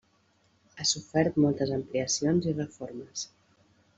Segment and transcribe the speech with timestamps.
[0.77, 3.29] Ha sofert moltes ampliacions i reformes.